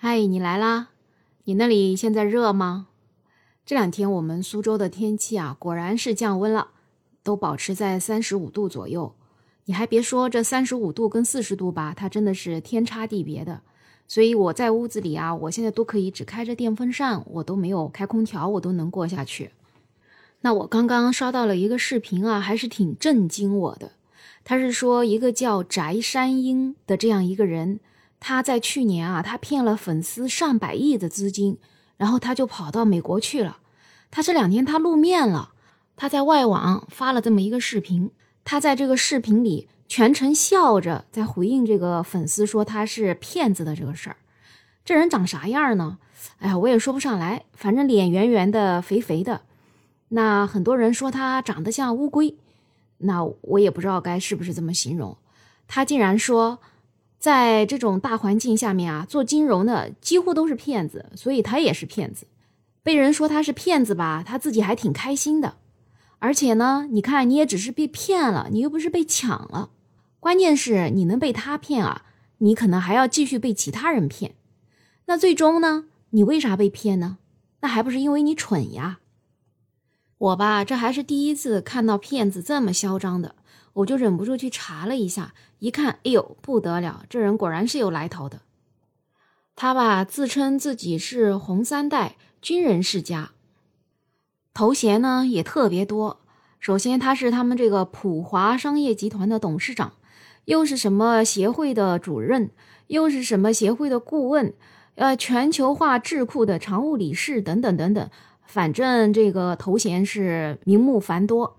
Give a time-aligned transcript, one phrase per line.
[0.00, 0.90] 嗨，你来啦！
[1.42, 2.86] 你那里现在热吗？
[3.66, 6.68] 这两天我们苏州的天气啊，果然是降温了，
[7.24, 9.16] 都保持在三十五度左右。
[9.64, 13.62] 你还别说，这三十五度跟四十度吧，它真的是天差地别的。
[14.06, 19.50] 所以我在屋子里啊，我现在都可以只开着电风扇，我都没有开空调，我都能过下去。
[20.42, 23.90] 那我刚刚刷到了一个视频啊，还是挺震惊我的。
[24.44, 27.80] 他是说一个叫翟山鹰的这样一个人。
[28.20, 31.56] 他在去年啊，他骗了粉丝上百亿的资金，
[31.96, 33.58] 然后他就跑到美国去了。
[34.10, 35.52] 他这两天他露面了，
[35.94, 38.10] 他在外网发了这么一个视频。
[38.44, 44.16] 他在这个视频里全程笑着在回应这个粉丝说他是骗子的这个事儿。
[44.84, 45.98] 这人长啥样呢？
[46.38, 49.42] 哎呀，我也说不上来，反正脸圆圆的、肥肥的。
[50.08, 52.36] 那很多人说他长得像乌龟，
[52.98, 55.16] 那我也不知道该是不是这么形容。
[55.68, 56.58] 他竟然说。
[57.18, 62.26] 在这种大环境下面啊，做金融的几乎都是骗子，所以他也是骗子。
[62.82, 65.56] 被人说他是骗子吧，他自己还挺开心的。
[66.20, 69.70] 而且呢，你看你也只是被骗了，你又不是被抢了。
[70.20, 72.06] 关键是你能被他骗啊，
[72.38, 74.34] 你可能还要继续被其他人骗。
[75.06, 77.18] 那最终呢，你为啥被骗呢？
[77.60, 79.00] 那还不是因为你蠢呀？
[80.18, 83.34] 我吧，这还是第一次看到骗子这么嚣张的。
[83.74, 88.40] 我就忍不住去查了一下，一看，哎呦，不得了，这人果然是有来头的。
[89.54, 93.32] 他吧自称自己是红三代军人世家，
[94.54, 96.20] 头衔呢也特别多。
[96.60, 99.92] 首先他是他们这个普华商业集团的董事长，
[100.44, 102.50] 又是什么协会的主任，
[102.88, 104.54] 又是什么协会的顾问，
[104.96, 108.10] 呃，全球化智库的常务理事等等等等，
[108.44, 111.57] 反正这个头衔是名目繁多。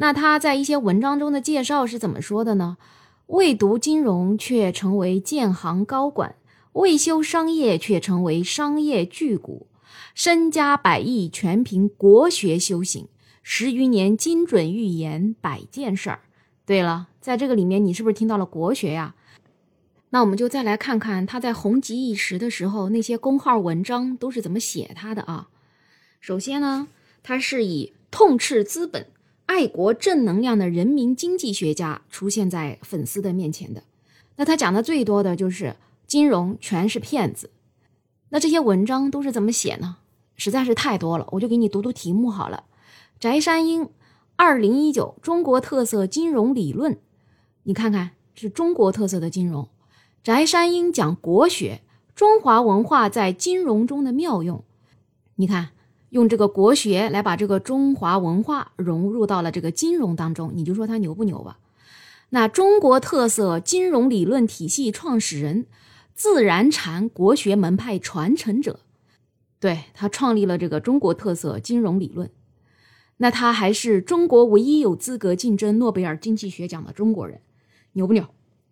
[0.00, 2.78] 那他在一些文章中的介绍是怎么说的呢？
[3.26, 6.36] 未读金融却成为建行高管，
[6.72, 9.66] 未修商业却成为商业巨贾，
[10.14, 13.08] 身家百亿全凭国学修行，
[13.42, 16.20] 十余年精准预言百件事儿。
[16.64, 19.14] 对了，在这个里面，你是不是听到了国学呀？
[20.08, 25.50] 那我们就再来看看他在红极一时的时候那些公号文章都是怎么写他的啊？
[26.22, 26.88] 首先呢，
[27.22, 29.06] 他是以痛斥资本。
[29.50, 33.82] 爱国正能量的人民经济学家出现在粉丝的面前的，
[34.36, 35.74] 那他讲的最多的就是
[36.06, 37.50] 金融全是骗子。
[38.28, 39.96] 那这些文章都是怎么写呢？
[40.36, 42.62] 实在是太多了，我就给你读读题目好了。
[43.18, 43.88] 翟山鹰，
[44.36, 46.96] 二零一九中国特色金融理论，
[47.64, 49.68] 你看看是中国特色的金融。
[50.22, 51.80] 翟山鹰讲国学，
[52.14, 54.62] 中华文化在金融中的妙用，
[55.34, 55.70] 你看。
[56.10, 61.58] 用这个国学来把这个中华文化融入到了这个金融当中，你就说他牛不牛吧？
[62.30, 65.66] 那中国特色金融理论体系创始人，
[66.14, 68.80] 自然禅国学门派传承者，
[69.58, 72.30] 对他创立了这个中国特色金融理论。
[73.16, 77.40] 那他还是中国唯一有资格竞争诺贝尔经济学奖的中国人，
[77.92, 78.24] 牛不牛？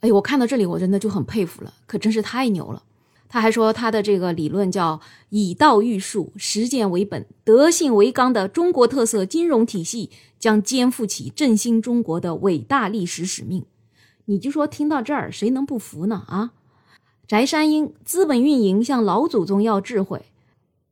[0.00, 2.82] 哎，我看到这里我真的就很佩服了，可真是太牛了。
[3.28, 13.64] 他还说，他的这个理论叫以道育术，实践为本，德性为纲的中国特色金融体系将肩负起振兴中国的伟大历史使命。
[14.26, 16.22] 你就说听到这儿，谁能不服呢？
[16.28, 16.52] 啊，
[17.26, 20.26] 翟山鹰，资本运营向老祖宗要智慧，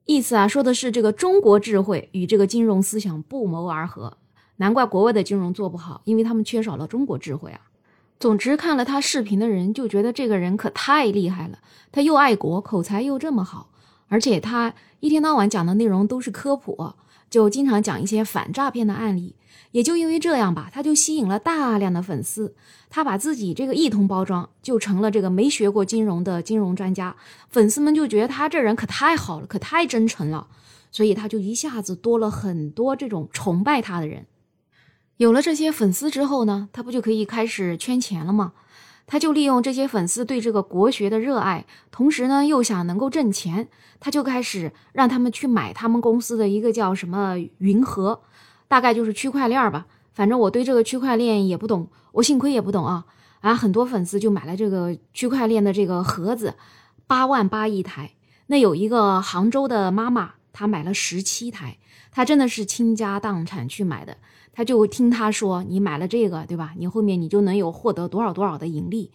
[0.05, 4.19] 意思啊，说的是这个中国智慧与这个金融思想不谋而合。
[4.57, 7.61] 难怪国外的金融做不好，因为他们缺少了中国智慧啊。
[8.23, 11.59] 总之，看了他视频的人就觉得这个人可太厉害了。
[11.91, 13.71] 他又爱国，口才又这么好，
[14.07, 16.93] 而且他一天到晚讲的内容都是科普，
[17.29, 19.35] 就经常讲一些反诈骗的案例。
[19.73, 22.55] 也就因为这样吧，他就吸引了大量的粉丝。
[22.89, 27.17] 他把自己这个一通包装，就成了这个没学过金融的金融专家。
[27.51, 30.47] 粉丝们就觉得他这人可太好了，可太真诚了，
[30.93, 34.27] 所以他就一下子多了很多这种崇拜他的人。
[35.17, 38.53] 有了这些粉丝之后呢，他不就可以开始圈钱了吗？
[39.07, 43.69] 他就利用这些粉丝对这个国学的热爱，同时呢又想能够挣钱，
[44.01, 48.23] 他就开始让他们去买他们公司的一个叫什么云盒，
[48.69, 49.87] 大概就是区块链吧。
[50.15, 53.05] 反正我对这个区块链也不懂，我幸亏也不懂啊。
[53.41, 56.55] 啊，很多粉丝就买了这个区块链的这个盒子，
[57.07, 58.13] 八万八一台。
[58.47, 61.79] 那有一个杭州的妈妈，她买了十七台，
[62.13, 64.17] 她真的是倾家荡产去买的。
[64.53, 66.75] 他就听他说，你买了这个，对吧？
[66.79, 69.11] 你后面你就能有获得多少多少的盈利。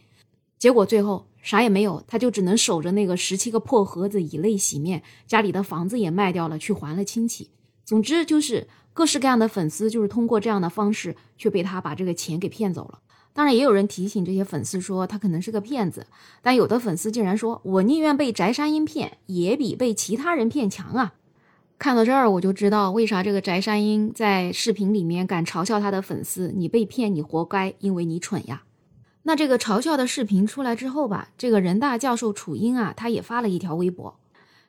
[0.57, 7.51] 结果最后啥也没有，他就只能守着那个十七个破盒子以泪洗面，家里的房子也卖掉了，去还了亲戚。
[7.86, 13.00] 总之就是各式各样的粉丝，就是通过这样的方式，却被他把这个钱给骗走了。
[13.34, 16.07] 当然，也有人提醒这些粉丝说他可能是个骗子，
[16.42, 21.13] 但有的粉丝竟然说：“我宁愿被翟山鹰骗，也比被其他人骗强啊！”
[21.79, 28.63] 看到这儿，我就知道为啥这个翟山鹰在视频里面敢嘲笑他的粉丝：“你被骗，你活该，因为你蠢呀。”
[29.24, 34.18] 那这个嘲笑的视频出来之后吧，这个人大教授楚英啊，他也发了一条微博。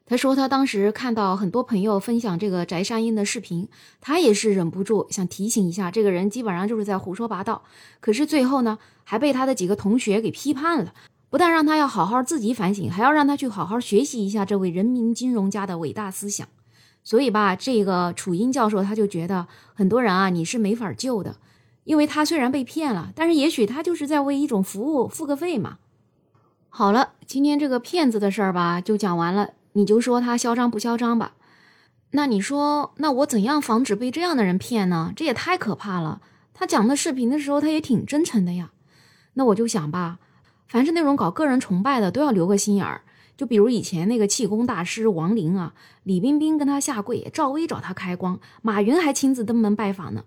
[0.05, 3.69] 他说，他当时看到很多朋友分享这个翟山鹰的视频，
[4.03, 7.63] 他也是忍不住想提醒一下，这个人基本上就是在胡说八道。
[8.01, 10.93] 可是最后呢，还被他的几个同学给批判了，
[11.31, 16.47] 不但让他要好好自己反省，还要让他去好好学习一下这位人民金融家的伟大思想。
[17.09, 21.37] 所以吧，这个楚英教授他就觉得很多人啊，你是没法救的，
[21.85, 25.79] 因为他虽然被骗了，但是也许他就是在为一种服务付个费嘛。
[26.69, 29.53] 好了，今天这个骗子的事儿吧，就讲完了。
[29.73, 31.33] 你就说他嚣张不嚣张吧？
[32.11, 35.15] 那你说，那我怎样防止被这样的人骗呢？
[35.17, 36.21] 这也太可怕了。
[36.53, 38.73] 他讲的视频的时候，他也挺真诚的呀。
[39.33, 40.19] 那我就想吧，
[40.67, 43.01] 凡是那种搞个人崇拜的，都要留个心眼儿。
[43.39, 50.25] 就比如以前那个气功大师王林啊，李冰冰跟他下跪，赵薇找他开光，马云还亲自登门拜访呢。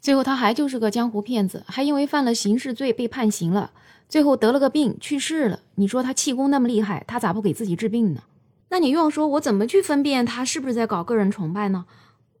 [0.00, 3.72] 最后他还就是个江湖骗子，还因为犯了刑事罪被判刑了，
[4.08, 5.60] 最后得了个病去世了。
[5.74, 8.22] 你说他气功那么厉害，他咋不给自己治病呢？
[8.68, 11.86] 那你又要说，我怎么去分辨他是不是在搞个人崇拜呢？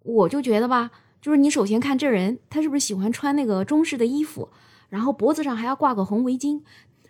[0.04, 4.50] 我就觉得吧，就是你首先看这人，他是不是喜欢穿那个中式的衣服，
[4.90, 6.60] 然后脖子上还要挂个红围巾，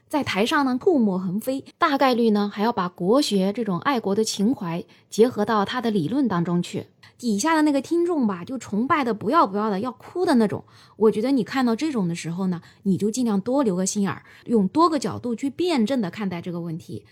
[0.09, 6.87] 在台上呢唾沫横飞，大概率呢还要把国学这种爱国的情怀结合到他的理论当中去。
[7.19, 10.65] 底下的那个听众吧，就崇拜的不要不要的，要哭的那种。
[10.97, 17.05] 我觉得你看到这种的时候呢，你就尽量多留个心眼儿，用多个角度去辩证的看待这个问题。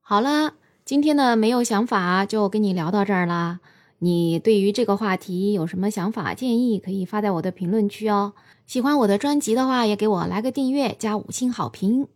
[0.00, 0.54] 好了。
[0.82, 3.60] 今天的没有想法就跟你聊到这儿啦。
[4.00, 8.32] 你对于这个话题有什么想法建议，可以发在我的评论区哦。
[8.66, 12.08] 喜欢我的专辑的话，也给我来个订阅加五星好评。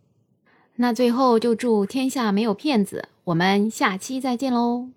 [0.77, 4.89] 那最后就祝天下没有骗子，我们下期再见喽。